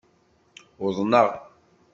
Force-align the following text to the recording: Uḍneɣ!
Uḍneɣ! 0.83 1.27